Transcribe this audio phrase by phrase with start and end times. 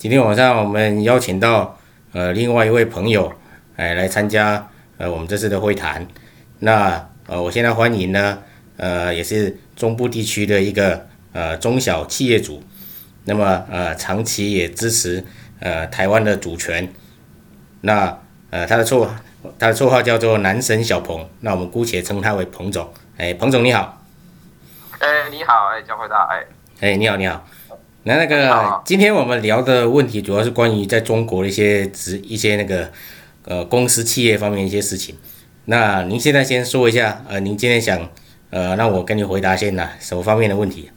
[0.00, 1.78] 好，今天晚上我们邀请到
[2.12, 3.30] 呃另外一位朋友，
[3.76, 4.66] 哎来参加
[4.96, 6.06] 呃我们这次的会谈。
[6.60, 8.38] 那呃我现在欢迎呢，
[8.78, 12.62] 呃也是中部地区的一个呃中小企业主，
[13.24, 15.22] 那么呃长期也支持
[15.60, 16.90] 呃台湾的主权。
[17.82, 19.06] 那呃他的绰
[19.58, 22.90] 他的绰号叫做男神小鹏，那我们姑且称他为彭总。
[23.18, 24.02] 哎，彭总你好。
[24.98, 26.46] 哎，你好，哎江辉大，哎。
[26.80, 27.46] 哎，你好，你好。
[28.02, 32.90] 那那个，今天我们聊的问题主要是关于在中国的一些职一些那个
[33.44, 35.18] 呃公司企业方面一些事情。
[35.66, 38.08] 那您现在先说一下，呃，您今天想
[38.48, 40.90] 呃让我跟你回答先哪什么方面的问题？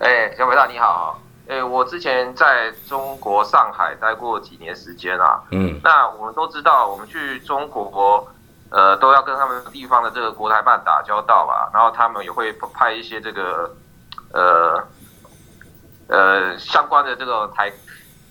[0.00, 5.44] 哎，小伟大你好，哎，我之前在中国上海待过几年时间啊。
[5.52, 5.78] 嗯。
[5.84, 8.26] 那我们都知道，我们去中国
[8.70, 13.76] 呃都要跟他们地方的这个国台办打交道吧，然后他们也会派一些这个
[14.32, 14.84] 呃。
[16.12, 17.72] 呃，相关的这个台，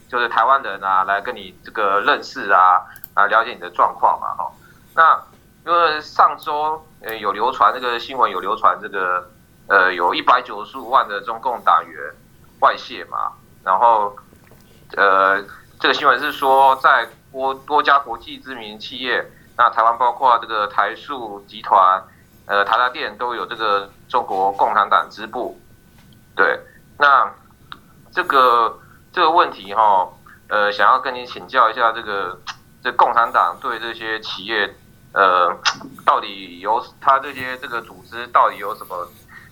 [0.07, 2.79] 就是台湾人啊，来跟你这个认识啊，
[3.15, 4.51] 啊，了解你的状况嘛，哈。
[4.93, 5.19] 那
[5.65, 9.27] 因为上周呃有流传这个新闻，有流传这个
[9.67, 11.99] 呃有一百九十五万的中共党员
[12.59, 13.31] 外泄嘛，
[13.63, 14.15] 然后
[14.95, 15.41] 呃
[15.79, 19.25] 这个新闻是说在多多家国际知名企业，
[19.57, 21.99] 那台湾包括这个台塑集团、
[22.45, 25.59] 呃台达电都有这个中国共产党支部，
[26.35, 26.59] 对，
[26.99, 27.27] 那。
[28.13, 28.79] 这个
[29.13, 30.07] 这个问题哈，
[30.49, 32.37] 呃，想要跟你请教一下，这个
[32.83, 34.75] 这共产党对这些企业，
[35.13, 35.55] 呃，
[36.05, 39.07] 到底有他这些这个组织到底有什么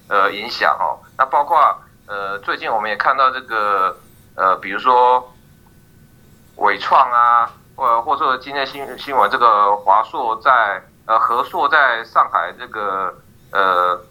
[0.09, 0.97] 呃影响哈？
[1.17, 1.57] 那包括
[2.07, 3.97] 呃，最近我们也看到这个
[4.35, 5.33] 呃，比如说
[6.57, 13.13] 伟创啊，或或者说今天新新闻，这个华硕在呃和硕在上海这个
[13.51, 14.01] 呃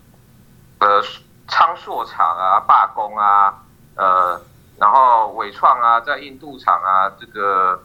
[0.78, 1.02] 呃
[1.48, 3.54] 昌硕厂啊罢工啊。
[3.98, 4.40] 呃，
[4.78, 7.82] 然后纬创啊，在印度厂啊，这个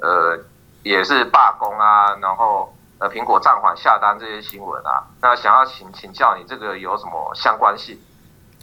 [0.00, 0.38] 呃
[0.84, 7.98] 也是罢工啊，然后呃苹果暂缓下单这些新闻啊，那想要请请教你这个有什么相关性？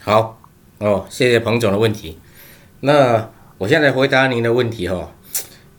[0.02, 0.38] 好
[0.80, 2.22] 哦，谢谢彭总的问题。
[2.80, 5.12] 那我现在回答您的问题哈、哦，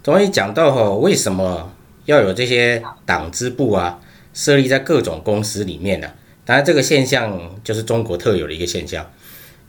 [0.03, 1.71] 终于讲到哈、哦，为什么
[2.05, 3.99] 要有这些党支部啊
[4.35, 6.09] 设立在各种公司里面呢、
[6.45, 9.07] 当然这个现象就是中国特有的一个现象。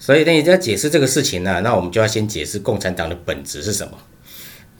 [0.06, 3.98] 所以，呢你要解释这个事情呢，那我们就要先解释共产党的本质是什么。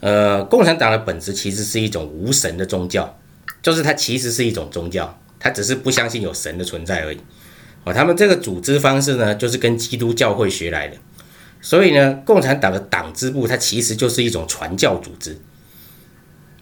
[0.02, 3.18] 呃，共产党的本质其实是一种无神的宗教，
[3.60, 7.18] 就是它其实是一种宗教，它只是不相信有神的存在而已。
[7.86, 10.96] 哦，他们这个组织方式呢，就是跟基督教会学来的。
[11.60, 15.40] 所以呢，共产党的党支部它其实就是一种传教组织，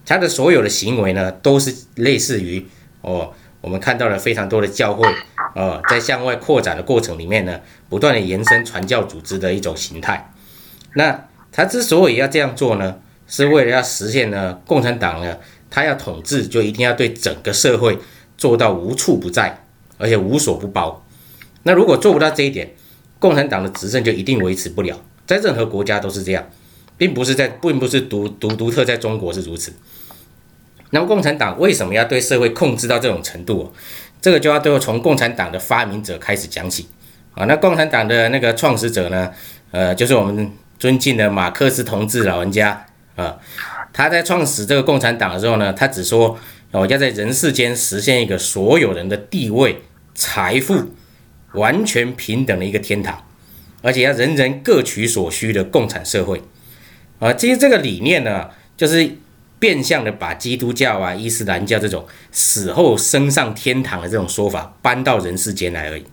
[0.05, 2.65] 它的所有的行为呢，都是类似于
[3.01, 3.33] 哦。
[3.63, 5.07] 我们看到了非常多的教会，
[5.55, 10.33] 呃，在向外扩展的过程里面呢，不断的延伸传教组织的一种形态。
[10.95, 15.37] 那他之所以要这样做呢，是为了要实现呢，共产党呢，
[15.69, 17.97] 他要统治就一定要对整个社会
[18.37, 19.63] 做到无处不在，
[19.97, 21.01] 而且无所不包。
[21.63, 22.73] 那如果做不到这一点，
[23.17, 24.99] 共产党的执政就一定维持不了。
[25.25, 26.45] 在任何国家都是这样，
[26.97, 29.71] 并不是在，并不是独独独特在中国是如此。
[30.93, 33.73] 那么共产党为什么要对社会控制到这种程度？
[34.21, 36.87] 这个就要都从共产党的发明者开始讲起
[37.33, 37.45] 啊。
[37.45, 39.31] 那共产党的那个创始者呢？
[39.71, 43.35] 呃，就是我们尊敬的马克思同志老人家啊。
[43.91, 46.37] 他在创始这个共产党的时候呢，他只说
[46.69, 49.81] 哦，要在人世间实现一个所有人的地位、
[50.13, 50.91] 财富
[51.53, 53.23] 完全平等的一个天堂，
[53.81, 56.43] 而且要人人各取所需的共产社会
[57.17, 57.33] 啊。
[57.33, 59.17] 其实这个理念呢，就是。
[59.63, 66.03] 变相的把基督教啊、伊斯兰教这种死后升上天堂的这种说法搬到人世间来而已，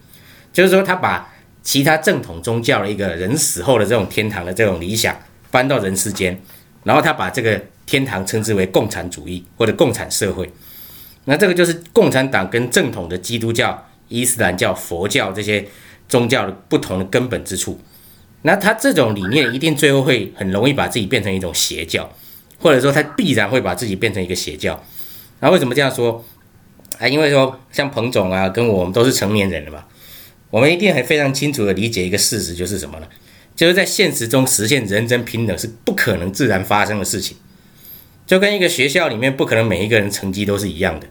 [0.52, 1.28] 就是说他把
[1.60, 5.18] 其他正统宗教的一个人死后的这种天堂的这种理想
[5.50, 6.40] 搬到人世间，
[6.84, 10.48] 然后他把这个天堂称之为共产主义或者共产社会，
[11.24, 15.66] 那这个就是共产党跟正统的基督教、伊斯兰教、佛教这些
[16.08, 17.80] 宗教的不同的根本之处。
[18.42, 22.08] 那他这种理念一定最后会很容易把自己变成一种邪教。
[22.60, 24.80] 或者说他必然会把自己变成一个邪教，
[25.40, 26.24] 那为什么这样说？
[26.98, 29.84] 啊，因为说像彭总啊，跟我们都是成年人了嘛，
[30.50, 33.08] 我们一定很非常清楚的理解一个事实，就是什么呢？
[33.56, 37.38] 就是在现实中实现人人平等是不可能自然发生的事情，
[38.26, 41.06] 就跟一个学校里面不可能每一个人成绩都是一样的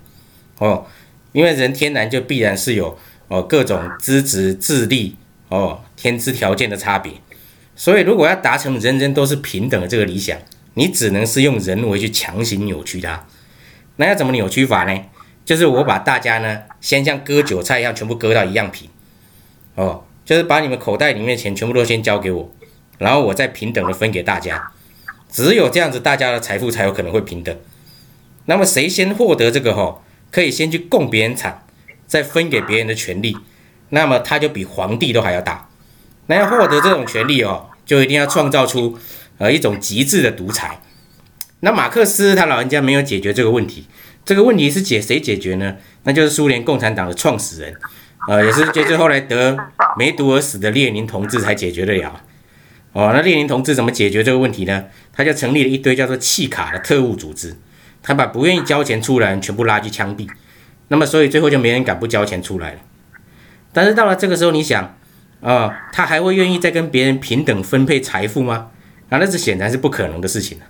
[0.59, 0.85] 哦，
[1.31, 2.95] 因为人天然就必然是有
[3.27, 5.15] 哦各种资质、智力
[5.47, 7.13] 哦天资条件的差别，
[7.75, 10.37] 所以如果要达成人人都是平等的这个理想。
[10.79, 13.25] 你只能是用人为去强行扭曲它，
[13.97, 14.97] 那要怎么扭曲法呢？
[15.43, 18.89] 就是我把大家呢，先像割韭菜一样，全部割到一样平，
[19.75, 22.49] 哦，就是把你们口袋里面的钱全部都先交给我，
[22.97, 24.71] 然后我再平等的分给大家，
[25.29, 27.53] 只有这样子，大家的财富才有可能会平等。
[28.45, 31.65] 那么谁先获得这个吼，可以先去供别人产，
[32.07, 33.35] 再分给别人的权利，
[33.89, 35.67] 那么他就比皇帝都还要大。
[36.27, 38.97] 那要获得这种权利哦，就一定要创造出
[39.39, 40.79] 呃一种极致的独裁。
[41.61, 43.87] 那马克思他老人家没有解决这个问题，
[44.23, 45.75] 这个问题是解谁解决呢？
[46.03, 47.73] 那就是苏联共产党的创始人，
[48.27, 49.57] 呃，也是就是后来得
[49.97, 52.21] 梅毒而死的列宁同志才解决得了。
[52.93, 54.85] 哦，那列宁同志怎么解决这个问题呢？
[55.11, 57.55] 他就成立了一堆叫做契卡的特务组织，
[58.01, 60.27] 他把不愿意交钱出来全部拉去枪毙。
[60.87, 62.79] 那么所以最后就没人敢不交钱出来了。
[63.71, 64.95] 但是到了这个时候，你想
[65.41, 68.71] 啊、他还会愿意再跟别人平等分配财富吗？
[69.09, 70.65] 啊，那是显然是不可能的事情了。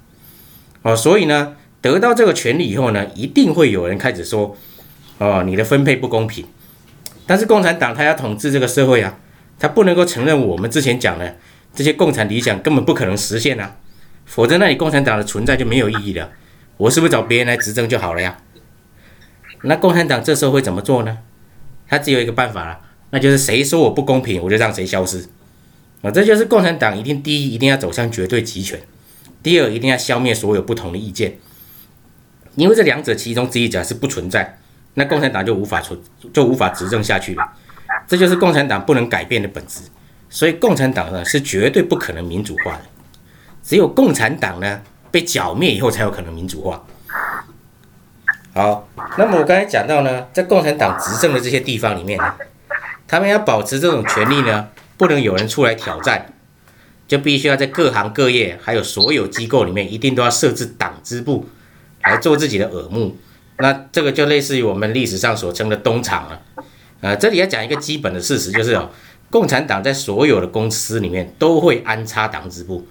[0.81, 4.55] 哦，所以呢，得到这个权利以后呢，一定会有人开始说，
[5.17, 6.45] 哦，你的分配不公平。
[7.27, 9.19] 但是共产党他要统治这个社会啊，
[9.59, 11.37] 他不能够承认我们之前讲的
[11.75, 13.75] 这些共产理想根本不可能实现啊，
[14.25, 16.31] 否则那你共产党的存在就没有意义了。
[16.77, 18.37] 我是不是找别人来执政就好了呀？
[19.63, 21.17] 那共产党这时候会怎么做呢？
[21.89, 25.25] 他只有一个办法了，那就是谁说我不公平，我就让谁消失。
[26.01, 28.79] 啊，这就是共产党一定第一一定要走向绝对集权。
[29.43, 31.37] 第二，一定要消灭所有不同的意见，
[32.55, 34.57] 因为这两者其中之一假是不存在，
[34.95, 35.99] 那共产党就无法存，
[36.33, 37.43] 就无法执政下去了。
[38.07, 39.81] 这就是共产党不能改变的本质。
[40.29, 42.81] 所以，共产党呢是绝对不可能民主化的。
[43.63, 46.85] 只有共产党呢被剿灭以后，才有可能民主化。
[48.53, 48.87] 好，
[49.17, 52.33] 那么我刚才讲到呢，在共产党执政的这些地方里面呢，
[53.07, 54.67] 他们要保持这种权利呢，
[54.99, 56.33] 不能有人出来挑战。
[57.07, 61.49] 就必须要在各行各业，还有所有机构里面，一定都要设置党支部
[62.03, 63.17] 来做自己的耳目。
[63.57, 66.39] 那这个就类似于我们历史上所称的东厂了。
[67.01, 68.91] 呃，这里要讲一个基本的事实，就是哦，
[69.31, 72.85] 共产党在所有的公司里面都会安插党支部。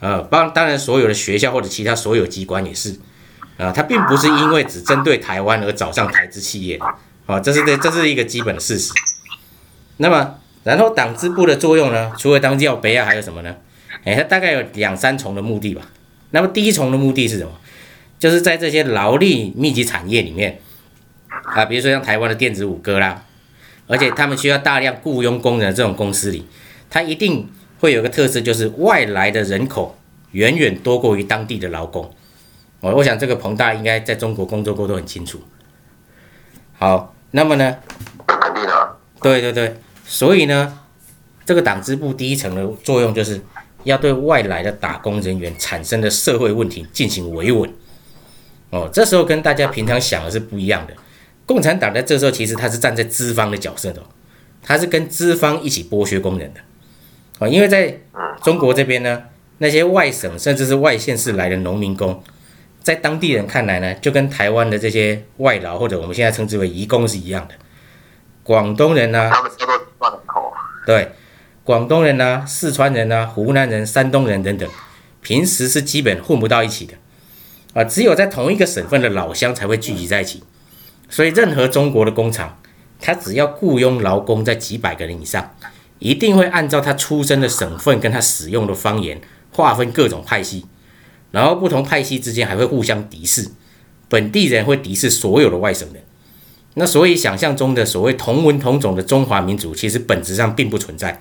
[0.00, 2.98] 呃，当当然所有的学校或者其他所有机关也是。
[3.58, 6.80] 啊，它并不是因为只针对台湾而找上台资企业。
[7.26, 8.90] 啊，这是这这是一个基本的事实。
[9.98, 10.36] 那么。
[10.68, 13.56] 然后党支部的作用呢，除了当教杯啊，还有什么呢？
[14.04, 15.80] 哎，它大概有两三重的目的吧。
[16.32, 17.50] 那么第一重的目的是什么？
[18.18, 20.60] 就是在这些劳力密集产业里面
[21.28, 23.24] 啊，比如说像台湾的电子五哥啦，
[23.86, 26.44] 而且他们需要大量雇佣工人的这种公司里，
[26.90, 27.48] 它一定
[27.80, 29.96] 会有个特色，就是外来的人口
[30.32, 32.14] 远远多过于当地的劳工。
[32.80, 35.40] 我我想这个彭大应该在中国工作过都很清楚。
[36.78, 37.76] 好，那么呢？
[38.26, 38.96] 肯定的。
[39.22, 39.74] 对对对。
[40.10, 40.78] 所以呢，
[41.44, 43.38] 这个党支部第一层的作用就是
[43.84, 47.70] 要对外来的打工人员产生的社会问题进行维稳。
[48.70, 50.94] 哦，这时候跟大家平常想的是不一样的。
[51.44, 54.02] 共产党在这时候其实他是站在资方的角色的，
[54.62, 56.60] 他是跟资方一起剥削工人的。
[57.38, 58.00] 哦，因为在
[58.42, 59.24] 中国这边呢，
[59.58, 62.22] 那些外省甚至是外县市来的农民工，
[62.82, 67.54] 在当地人看来呢，就跟台湾的这些外劳或者我们现在称之为移工是一样的。
[68.42, 69.30] 广东人呢，
[70.88, 71.10] 对，
[71.64, 74.66] 广东人呐、四川人呐、湖南人、山东人等等，
[75.20, 76.94] 平时是基本混不到一起的，
[77.74, 80.42] 啊，只有在同一个省份的老乡才会聚集在一起。
[81.10, 82.58] 所以，任何中国的工厂，
[82.98, 85.54] 他只要雇佣劳工在几百个人以上，
[85.98, 89.20] 一定会按照他出生的省份跟他使用的方言
[89.52, 90.64] 划分各种派系，
[91.32, 93.50] 然后不同派系之间还会互相敌视，
[94.08, 96.02] 本地人会敌视所有的外省人。
[96.78, 101.20] 那所以想象中的所谓同文同种的中华民族，其实本质上并不存在。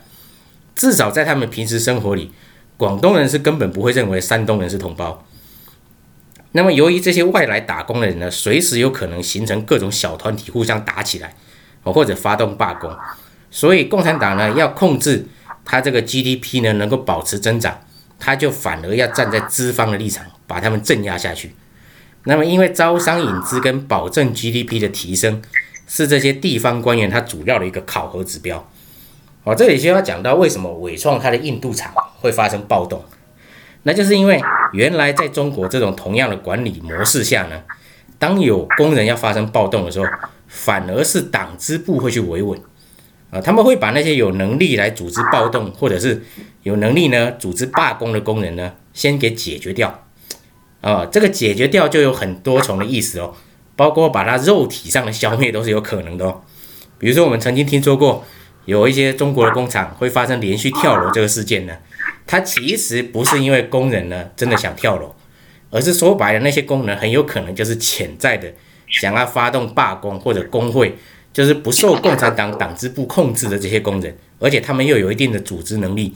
[0.75, 2.31] 至少在他们平时生活里，
[2.77, 5.25] 广东人是根本不会认为山东人是同胞。
[6.51, 11.35] 那么由于这些外来打工的人呢，随时有可能形成各种小团体互相打起来，
[11.83, 12.95] 或者发动罢工，
[13.49, 15.25] 所以共产党呢要控制
[15.65, 17.81] 他这个 GDP 呢能够保持增长，
[18.19, 21.55] 他就反而要站在资方的立场，把他们镇压下去。
[22.25, 25.41] 那么，因为招商引资跟保证 GDP 的提升，
[25.87, 28.69] 是这些地方官员他主要的一个考核指标。
[29.43, 33.01] 哦，这里就要讲到为什么伟创它的印度厂会发生暴动，
[33.83, 34.41] 那就是因为
[34.73, 37.61] 原来在中国这种同样的管理模式下呢，
[38.19, 40.05] 当有工人要发生暴动的时候，
[40.49, 42.59] 反而是党支部会去维稳，
[43.31, 46.21] 啊，他们会把那些有能力来组织暴动或者是
[46.63, 50.06] 有能力呢组织罢工的工人呢，先给解决掉。
[50.87, 53.33] 啊、这个解决掉就有很多重的意思哦，
[53.75, 56.41] 包括把它肉体上的消灭都是有可能的哦。
[56.97, 58.23] 比如说，我们曾经听说过
[58.63, 61.73] 有一些中国的工厂会发生连续跳楼这个事件呢，
[62.25, 65.13] 它其实不是因为工人呢真的想跳楼，
[65.71, 68.53] 而是说白了，那些工人很有可能就是潜在的
[68.87, 70.95] 想要发动罢工或者工会，
[71.33, 76.15] 就是不受共产党党支部控制的这些工人，而且他们又有一定的组织能力。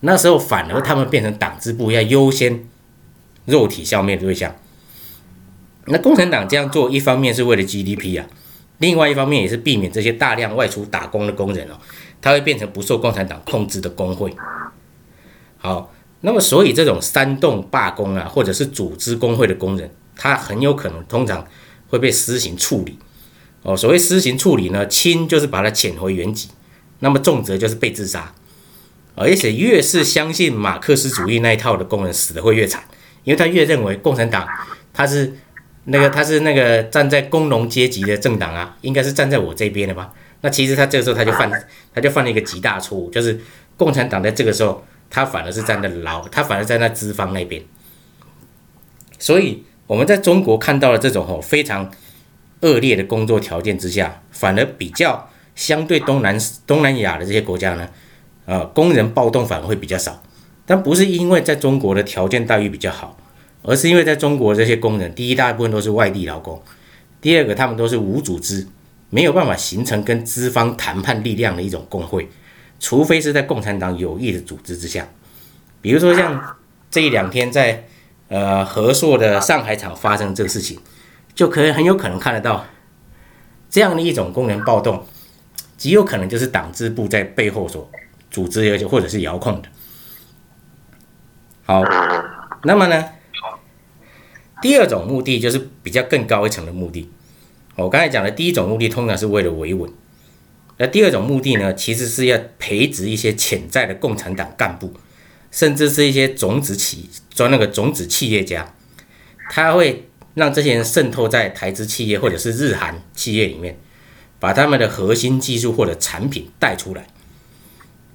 [0.00, 2.64] 那时候反而他们变成党支部要优先
[3.46, 4.54] 肉体消灭的对象。
[5.86, 8.26] 那共产党这样做，一方面是为了 GDP 啊，
[8.78, 11.78] 另外一方面也是避免这些大量外出打工的工人哦，
[12.22, 14.34] 他会变成不受共产党控制的工会。
[15.58, 21.46] 好，那么所以这种煽动罢工啊，或者是组织工会的工人，他很有可能通常
[21.88, 22.98] 会被施行处理。
[23.62, 26.48] 哦，所谓施行处理呢，轻就是把他遣回原籍，
[27.00, 28.34] 那么重则就是被自杀。
[29.14, 32.82] 而且越是相信马克思主义那一套的工人死的会越惨，
[33.24, 34.46] 因为他越认为共产党
[34.92, 35.34] 他是。
[35.86, 40.10] 那个他是那个站在工农阶级的政党啊，应该是站在我这边的吧？
[40.40, 41.52] 那其实他这个时候他就犯，
[41.94, 43.38] 他就犯了一个极大错误，就是
[43.76, 47.62] 共产党在这个时候，他反而是站在劳，他反而站在资方那边。
[49.18, 51.90] 所以我们在中国看到了这种哦非常
[52.60, 56.34] 恶劣的工作条件之下，反而比较相对东南
[56.66, 57.86] 东南亚的这些国家呢，
[58.46, 60.22] 呃，工人暴动反而会比较少，
[60.66, 63.16] 但不是因为在中国的条件待遇比较好。
[63.66, 66.62] 而是因为在中国这些工人，第一大部分都是外地劳工，
[67.22, 68.66] 第二个他们都是无组织，
[69.08, 72.28] 没有办法形成跟资方谈判力量的一种工会，
[72.78, 75.08] 除非是在共产党有意的组织之下，
[75.80, 76.56] 比如说像
[76.90, 77.84] 这一两天在
[78.28, 80.78] 呃和硕的上海厂发生这个事情，
[81.34, 82.66] 就可以很有可能看得到
[83.70, 85.02] 这样的一种工人暴动，
[85.78, 87.90] 极有可能就是党支部在背后所
[88.30, 89.68] 组织而且或者是遥控的。
[91.66, 91.82] 好，
[92.64, 93.04] 那么呢？
[94.60, 97.10] 第二种目的就是比较更高一层的目的。
[97.74, 99.90] 我刚才讲的第一种目的通常是为了维稳，
[100.76, 104.92] 那第二种目的呢，其实是要培植一些潜在的共产党干部，
[105.50, 108.74] 甚至是一些种子企，做那个种子企业家，
[109.50, 113.78] 他会让这些人渗透在台资企业或者是日韩企业里面，
[114.38, 117.06] 把他们的核心技术或者产品带出来，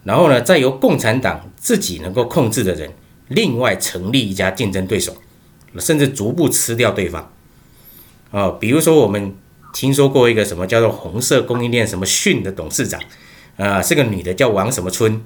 [0.03, 2.91] 然后呢，再由共产党自己能够控制的人，
[3.29, 5.15] 另外成立一家竞争对手。
[5.77, 7.31] 甚至逐步吃掉对方，
[8.31, 9.35] 哦，比如说我们
[9.71, 12.99] 听说过一个什么叫做红色供应链什么讯的董事长，
[13.55, 15.21] 啊，是个女的叫王什么春，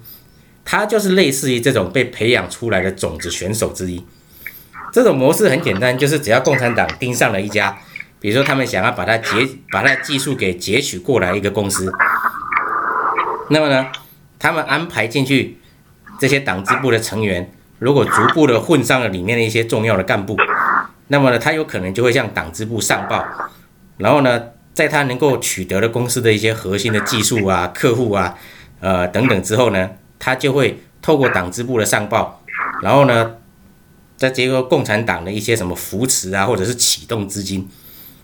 [0.66, 4.04] 她就是类似于这种被培养出来的种子选手之一。
[4.92, 7.80] 这种模式很简单，就是只要共产党盯上了一家，
[8.20, 11.90] 比如说他们想要把它截，把它技术给截取过来一个公司，
[13.50, 13.88] 那么呢，
[14.38, 15.58] 他们安排进去
[16.20, 17.53] 这些党支部的成员。
[17.84, 20.38] 如果逐步的混上了里面的一些重要的干部，
[21.10, 23.28] 那么呢，他有可能就会向党支部上报，
[23.98, 24.42] 然后呢，
[24.74, 28.36] 在他能够取得了公司的一些核心的技术啊、客户啊、
[28.80, 32.42] 呃等等之后呢，他就会透过党支部的上报，
[32.82, 33.36] 然后呢，
[34.16, 37.68] 再结合共产党的一些什么扶持啊，或者是启动资金，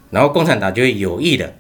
[0.10, 1.54] 然后共产党就会有意的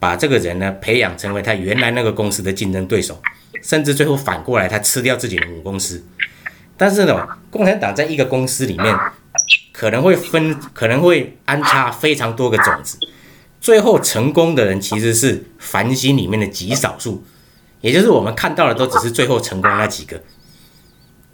[0.00, 3.22] 把这个人呢培养成为他原来那个公司的竞争对手，
[3.62, 6.04] 甚至最后反过来他吃掉自己的母公司。
[6.78, 8.94] 但是呢，共产党在一个公司里面
[9.72, 12.98] 可能会分，可能会安插非常多个种子，
[13.60, 17.24] 最后成功的人其实是繁星里面的极少数，
[17.80, 20.22] 也就是我们看到的都只是最后成功那几个。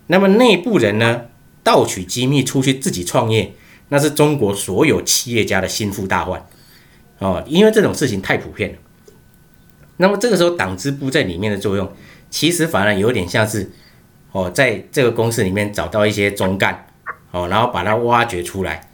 [0.07, 1.23] 那么内部人呢，
[1.65, 3.53] 盗取机密出去自己创业，
[3.89, 6.47] 那是中国所有企业家的心腹大患
[7.19, 8.79] 哦，因为这种事情太普遍了。
[9.97, 11.93] 那么这个时候党支部在里面的作用，
[12.31, 13.73] 其实反而有点像是。
[14.33, 16.87] 哦，在这个公司里面找到一些中干，
[17.33, 18.89] 哦，然后把它挖掘出来，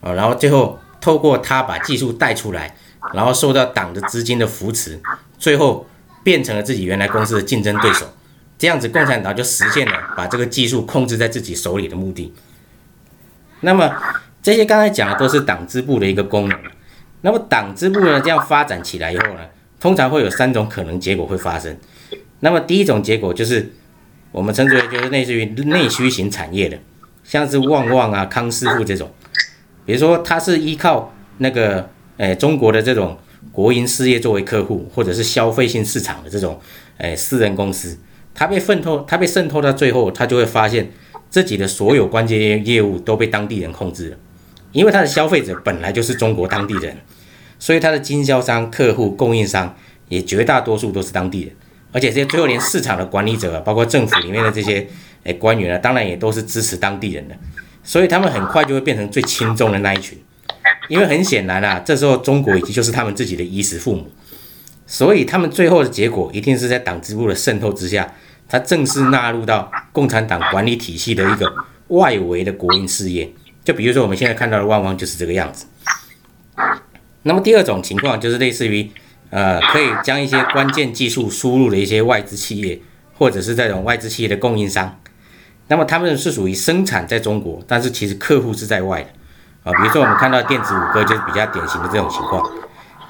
[0.00, 2.74] 哦，然后最后透过他把技术带出来，
[3.12, 4.98] 然后受到党的资金的扶持，
[5.38, 5.86] 最后
[6.24, 8.06] 变成了自己原来公司的竞争对手。
[8.56, 12.32] 这样子，共产党就实现了把这个技术控制在自己手里的目的。
[13.60, 13.94] 那么
[14.42, 16.58] 这些刚才讲的都是党支部的一个功能。
[17.20, 19.40] 那么党支部呢，这样发展起来以后呢，
[19.78, 21.76] 通常会有三种可能结果会发生。
[22.40, 23.70] 那么第一种结果就是。
[24.38, 26.78] 我们称之为就是类似于内需型产业的，
[27.24, 29.10] 像是旺旺啊、康师傅这种，
[29.84, 33.18] 比如说它是依靠那个诶中国的这种
[33.50, 36.56] 国营事业作为客户，或者是消费性市场的这种
[36.98, 37.98] 诶私人公司，
[38.32, 40.88] 它被渗透，它被渗透到最后，它就会发现
[41.28, 44.16] 自己的所有关键业务都被当地人控制了，
[44.70, 46.96] 因为它的消费者本来就是中国当地人，
[47.58, 49.76] 所以它的经销商、客户、供应商
[50.08, 51.52] 也绝大多数都是当地人。
[51.90, 54.86] 而且这些最后连市场的管理者，啊包括政府里面的这些
[55.24, 57.34] 诶官员啊，当然也都是支持当地人的，
[57.82, 60.18] 所以他们很快就会变成最轻重的那一群。
[60.88, 64.10] 因为很显然啊，这时候中国已经就是他们自己的衣食父母，
[64.86, 68.14] 所以他们最后的结果一定是在党支部的渗透之下，
[68.48, 71.50] 他正式纳入到共产党管理体系的一个
[71.88, 73.30] 外围的国营事业。
[73.64, 75.66] 就比如说我们现在看到的旺旺就是这个样子。
[77.22, 78.90] 那么第二种情况就是类似于。
[79.30, 82.80] 呃，可以将一些关键技术输入的一些外资企业，
[83.16, 84.98] 或者是这种外资企业的供应商，
[85.68, 89.08] 那么他们是属于生产在中国，但是其实客户是在外的
[89.70, 89.72] 啊。
[89.80, 92.48] 比如说我们看到电子五哥就是比较典型的这种情况。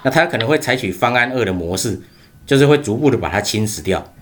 [0.03, 2.01] 那他可能会采取方案二的模式，
[2.47, 4.13] 就是会逐步的把它侵蚀掉。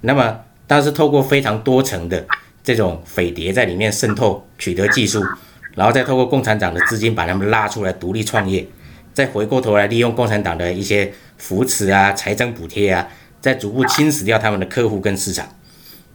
[0.00, 2.26] 那么，但是透过非常多层的
[2.64, 5.22] 这种匪谍在里面渗透，取得技术，
[5.74, 8.66] 然后再透过共产党的资金把他们拉出来独立创业，
[9.12, 13.08] 再回过头来利用共产党的一些扶持啊、财政补贴啊，
[13.40, 15.46] 再逐步侵蚀掉他们的客户跟市场。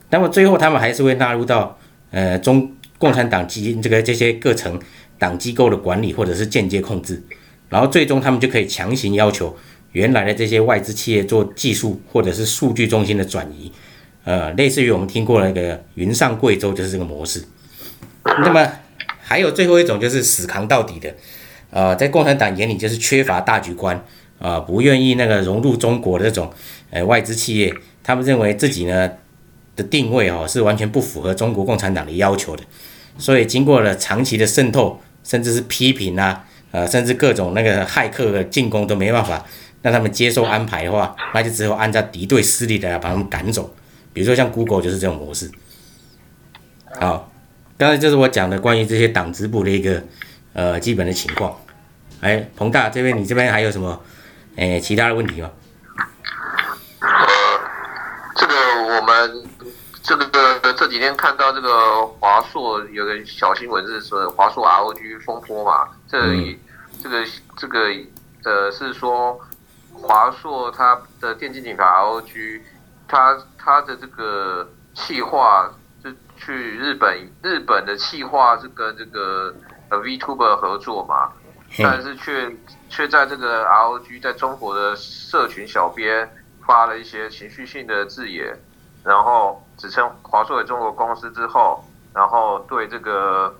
[0.09, 1.77] 那么最后他们还是会纳入到
[2.11, 4.79] 呃中共产党基这个这些各层
[5.17, 7.21] 党机构的管理或者是间接控制。
[7.69, 9.55] 然后最终他们就可以强行要求
[9.93, 13.71] 原来的这些外资企业做技术或者是数据中心的转移，
[14.25, 17.41] 呃，类似于我们听过那个云上贵州就是这个模式。
[18.23, 18.69] 那么
[19.19, 21.15] 还有最后一种就是死扛到底的，
[21.69, 24.03] 呃，在共产党眼里就是缺乏大局观
[24.41, 26.51] 啊、不愿意那个融入中国的这种
[26.89, 29.10] 呃外资企业，他们认为自己呢
[29.75, 32.63] 的定位哦是完全不符合中国共产党的要求的，
[33.17, 36.45] 所以经过了长期的渗透，甚至是批评啊。
[36.74, 39.45] 呃，甚至各种那个骇客的进攻都没办法
[39.81, 43.75] 让他们接受安排的话，那就只有按照敌对势力的把他们赶走。
[44.13, 45.51] 比如说像 Google 就是这种模式。
[46.98, 47.29] 好，
[47.77, 50.01] 刚才就是我讲的关于这些党支部的一个
[50.53, 51.53] 呃基本的情况。
[52.21, 54.01] 哎，彭大这边，你这边还有什么
[54.62, 55.50] 哎其他的问题吗？
[57.00, 57.10] 呃，
[58.36, 58.53] 这个
[58.96, 59.44] 我们
[60.03, 65.89] 这个这几天看到这个华硕有个小新闻是说华硕 ROG 风波嘛。
[66.08, 66.60] 这里，
[67.01, 67.25] 这个
[67.58, 67.80] 这个
[68.44, 69.39] 呃是说，
[69.91, 72.62] 华硕它的电竞品牌 ROG，
[73.08, 75.72] 它它的这个企划
[76.03, 79.52] 就去日本，日本的企划是跟这个
[79.89, 81.32] 呃 VTuber 合作嘛，
[81.77, 82.55] 但是却
[82.89, 86.29] 却在这个 ROG 在中国的社群小编
[86.65, 88.57] 发了一些情绪性的字眼，
[89.03, 93.55] 然后指称华硕为中国公司之后，然后对这个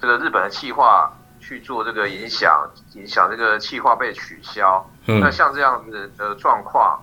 [0.00, 1.12] 这个日本的企划。
[1.38, 4.84] 去做这个影响，影响这个企划被取消。
[5.06, 7.00] 嗯、那像这样子的状况，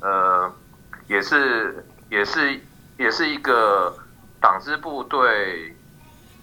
[0.00, 0.52] 呃，
[1.06, 2.58] 也是也是
[2.96, 3.96] 也是一个
[4.40, 5.76] 党支部对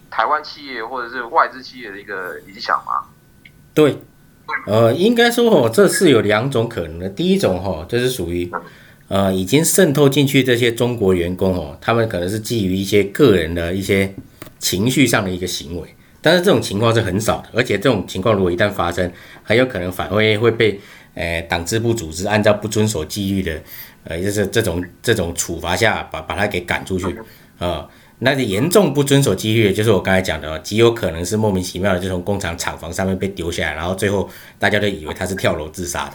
[0.10, 3.04] 台湾企业或者是外资企业的一个影响吗？
[3.74, 3.98] 对，
[4.68, 7.10] 呃，应该说哦，这是有两种可能的。
[7.10, 8.50] 第一种哈，就是属于
[9.08, 14.14] 呃已经渗透进去这些中国员工哦，他们可能是基于一些个人的一些
[14.60, 15.88] 情绪上的一个行为。
[16.22, 19.12] 但是这种情况是很少的，而且这种情况如果一旦发生，
[19.44, 20.80] 很有可能反会会被
[21.16, 23.62] 呃党支部组织按照不遵守纪律的，
[24.06, 27.06] 呃就是这种这种处罚下把把他给赶出去
[27.60, 27.88] 啊、
[28.20, 36.10] 那严重不遵守纪律的，就是我刚才讲的哦，极有可能是莫名其妙的就从工厂厂房上面被丢下来，然后最后大家都以为他是跳楼自杀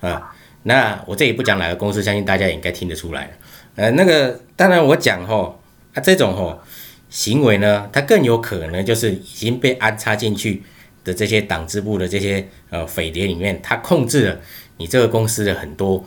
[0.00, 3.30] 的啊、那我这里不讲哪个公司，相信大家也应该听得出来。
[3.76, 5.60] 呃，那个当然我讲吼，
[5.94, 6.60] 啊这种吼。
[7.08, 10.60] 行为呢，它更有可能就是已经被安插进去
[11.04, 14.40] 的这些党支部的这些呃匪谍里面，他控制了
[14.76, 16.04] 你这个公司的很多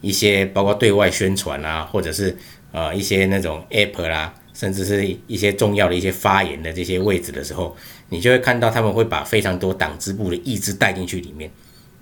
[0.00, 2.34] 一些，包括对外宣传啊，或者是
[2.72, 7.76] 呃一些那种 app 啦，甚至是一些重要的一些发言的这些位置的时候，
[8.08, 11.48] 你就会看到他们会把非常多党支部的意志带进去里面。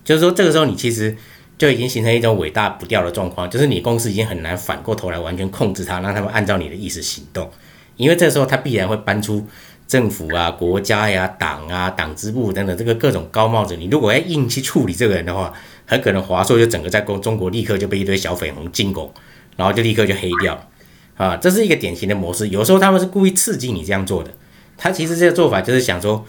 [0.03, 1.15] 就是说，这个时候你其实
[1.59, 7.51] 就已经形成一种尾大不掉的状况，就是你公司已经很难反过头来完全控制它，让他们按照你的意思行动。
[7.99, 9.47] 因为这时候他必然会搬出
[9.87, 13.77] 政府啊、国家呀、党啊、党支部等等这个各种高帽子。
[13.77, 15.53] 你如果要硬去处理这个人的话，
[15.85, 19.13] 很可能华硕就整个在中中国立刻就被一堆小粉红进攻，
[19.57, 20.71] 然后就立刻就黑掉
[21.17, 21.37] 啊！
[21.37, 22.49] 这是一个典型的模式。
[22.49, 24.31] 有时候他们是故意刺激你这样做的。
[24.77, 26.25] 他其实这个做法就是想说，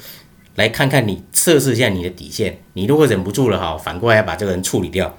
[0.55, 2.61] 来看看你测试一下你的底线。
[2.73, 5.17] 你如果忍不住了哈，反过来要把这个人处理掉，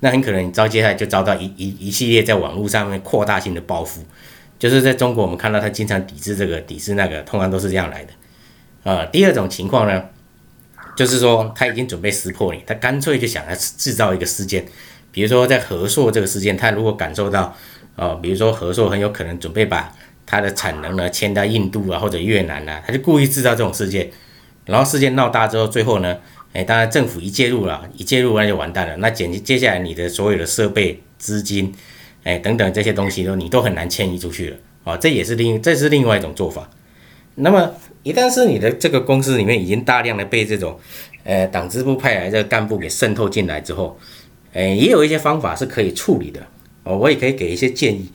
[0.00, 4.02] 那很可能你遭接下来就遭到一一一系列在网络上面扩大性的报复。
[4.58, 8.12] 就是在中国，我们看到他经常抵制这个、抵制那个，通常都是这样来的。
[8.82, 10.04] 呃，第二种情况呢，
[10.96, 14.66] 就是说他已经准备识破你，他干脆就想来制造一个事件，
[15.12, 17.56] 比如说在和硕这个事件，他如果感受到，
[18.00, 19.92] 哦，比如说和硕很有可能准备把
[20.24, 24.10] 他的产能呢迁到印度啊或者越南啊，他就故意制造这种事件，
[24.64, 26.16] 然后事件闹大之后，最后呢，
[26.54, 31.74] 哎，当然政府一介入了，一介入那就完蛋了，那简接下来你的所有的设备、资金。
[32.22, 36.68] 哎，等等这些东西都你都很难迁移出去了啊，这也是另这是另外一种做法。
[37.36, 40.78] 那么一旦是你的这个公司里面已经大量的被这种
[41.24, 43.98] 呃党支部派来的干部给渗透进来之后，
[44.52, 46.46] 哎，也有一些方法是可以处理的
[46.90, 48.10] 哦，我也可以给一些建议。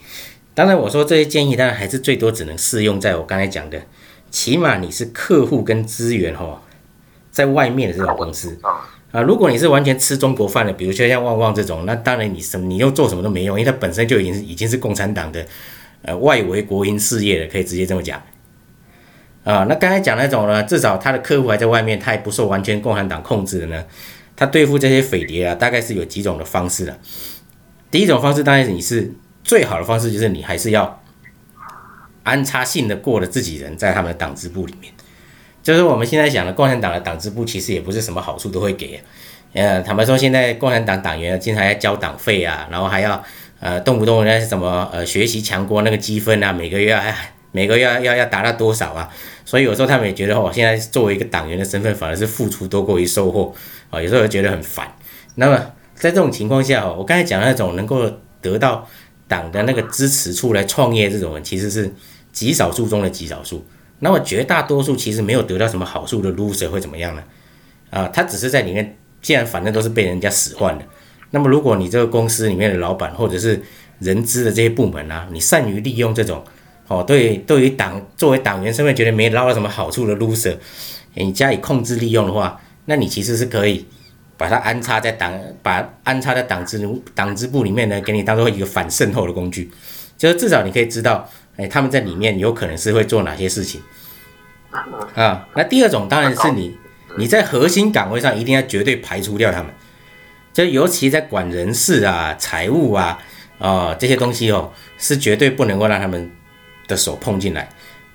[0.53, 3.81] 当然我说这些建议当然还是最多只能适用在我刚才讲的，
[4.29, 6.61] 起码你是客户跟资源哈，
[7.31, 8.57] 在外面的这种公司。
[9.11, 15.45] 啊，如果你是完全吃中国饭的，比如说像旺旺这种，那当然你什么你又做什么都没用，因为它本身就已经已经是共产党的，
[16.01, 18.21] 呃外围国营事业了，可以直接这么讲。
[19.45, 23.85] 啊，那刚才讲那种呢，至少他的客户还在外面，他也不受完全共产党控制的呢。
[24.35, 26.99] 他对付这些匪谍啊，大概是有几种的方式的。
[27.95, 29.09] 第一种方式，当然你是
[29.41, 31.01] 最好的方式，就是你还是要
[32.23, 34.91] 安插信得过的自己人在他们的党支部里面。
[35.63, 39.01] 就是我们现在讲的共产党的党支部，其实也不是什么好处都会给。
[39.53, 43.23] 呃，坦白说，现在共产党党员经常要交党费啊，然后还要
[43.61, 49.09] 呃动不动那什么呃学习强国那个积分啊，每个月要哎每个月要要要达到多少啊？
[49.45, 53.55] 所以有时候他们也觉得哦，现在作为一个党员的身份，反而是付出多过于收获
[53.89, 54.85] 啊，有时候觉得很烦。
[55.35, 58.87] 那么在这种情况下，我刚才讲那种能够得到
[59.27, 61.91] 党的那个支持出来创业这种人，其实是
[62.31, 63.65] 极少数中的极少数。
[63.99, 67.23] 那么绝大多数其实没有得到什么好处的 loser 会怎么样呢？
[67.89, 68.97] 啊，他只是在里面。
[69.21, 70.85] 既然反正都是被人家使唤的，
[71.31, 73.59] 那么如果你这个公司里面的老板或者是
[73.97, 76.43] 人资的这些部门啊，你善于利用这种
[76.87, 80.55] 哦，对，对于党作为党员身份觉得没捞到什么好处的 loser，
[81.15, 83.83] 你加以控制利用的话，那你其实是可以
[84.37, 89.69] 把它安插在党，把安插在党支党支部里面呢，给你当做一个反渗透的工具，
[90.17, 93.81] 就是至少你可以知道，哎，他们在里面有可能是会做哪些事情
[95.15, 95.47] 啊。
[95.55, 96.77] 那第二种当然是你。
[97.17, 99.71] 你在核心岗位上一定要绝对排除掉他们，
[100.51, 103.17] 就尤其在管人事啊、财务啊、
[103.57, 106.29] 啊、哦、这些东西哦，是绝对不能够让他们
[106.89, 107.69] 的手碰进来。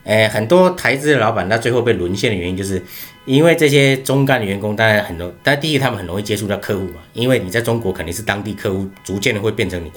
[0.04, 2.82] 哎，很多台资的老板，他最后被沦陷的原因，就是
[3.30, 9.92] 因为这些中干的员工，当然很多，但第一他们很容易接触到客户嘛，因为你在中国肯定是当地客户，逐渐的会变成你，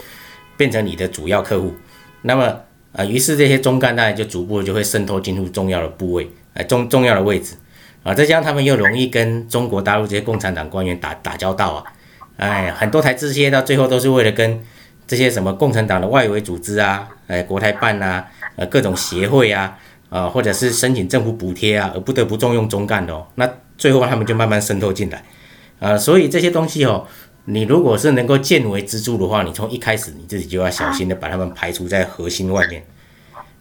[0.56, 1.74] 变成你的主要客户。
[2.22, 2.56] 那么
[2.92, 7.56] 啊，于是这些中干当然就逐步就会渗透进入重要的部位，哎，重重要的位置。
[8.04, 11.84] 啊，再加上他们又容易跟中国大陆这些共产党官员打打交道啊，
[12.38, 14.62] 哎，很多台资企业到最后都是为了跟
[15.08, 19.80] 这些什么共产党的外围组织啊，哎，国台办啊，呃，各种协会啊，
[20.14, 23.26] 啊，或者是申请政府补贴啊，而不得不重用中干的哦。
[23.34, 23.50] 那
[23.80, 25.24] 最后他们就慢慢渗透进来，
[25.80, 27.08] 啊，所以这些东西哦，
[27.46, 32.86] 你如果是能够见微知著的话，你从一开始你自己就要小心的把他们排除在核心外面，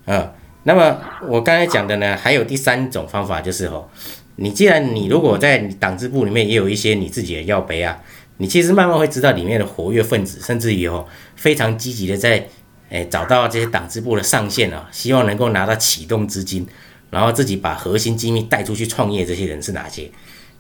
[0.04, 0.30] 啊，
[0.64, 3.88] 那么我刚才讲的呢，还有第三种方法就是哦。
[4.36, 7.98] 你既然你如果在党支部里面也有一些你自己的要辈啊，
[8.38, 12.46] 你其实慢慢会知道里面的活跃分子，甚至以后非常积极的在
[12.92, 16.66] 诶找到这些党支部的上线啊，希望能够拿到启动资金，
[17.08, 20.10] 然后自己把核心机密带出去创业，这些人是哪些？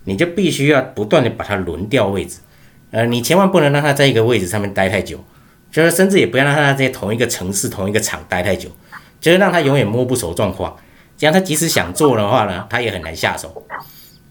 [0.04, 2.38] 你就必须要不断的把它轮调位置，
[2.90, 5.22] 呃，你千万不能让他在一个位置上面待太久，
[5.70, 8.70] 就是甚至也不要让他在同一个城市、同一个厂待太久，
[9.20, 10.74] 就是让他永远摸不熟状况。
[11.18, 13.64] 这样他即使想做的话呢，他也很难下手。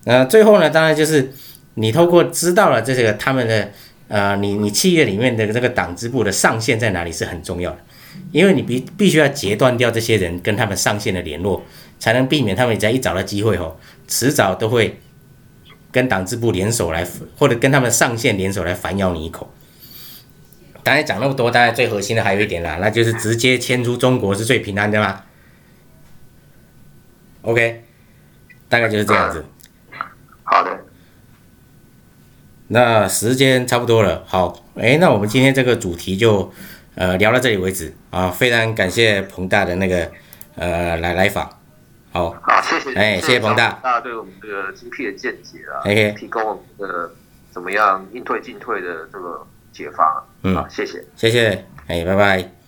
[0.05, 1.31] 呃，最后呢，当然就是
[1.75, 3.71] 你透过知道了这个他们的
[4.09, 7.77] 呃，你你企业里面的这个党支部的上线在哪里是很重要的，
[8.31, 11.63] 因为你必必须要截断掉这些人跟他们上线的联络，
[11.99, 14.99] 才能避免他们只要一找到机会哦，迟早都会
[15.91, 17.05] 跟党支部联手来，
[17.37, 19.53] 或者跟他们上线联手来反咬你一口。
[20.83, 25.21] 当然讲那么多，当然最核心的还有一点啦，那就是直接迁出中国是最平安的嘛。
[27.43, 27.83] OK，
[28.67, 29.45] 大概就是这样子。
[30.43, 30.79] 好的，
[32.69, 34.23] 那时间差不多了。
[34.25, 36.51] 好，哎，那我们今天这个主题就
[37.01, 38.29] 呃聊到这里为止啊。
[38.29, 40.11] 非常感谢彭大的那个
[40.55, 41.49] 呃来来访。
[42.11, 42.93] 好，好，谢谢。
[42.93, 43.79] 哎，谢谢彭大。
[43.81, 47.11] 大对我们这个精辟的见解啊，OK，提供我们这个
[47.49, 50.23] 怎么样应对进退的这个解法。
[50.43, 52.60] 嗯，好，谢谢，谢谢，哎，拜拜。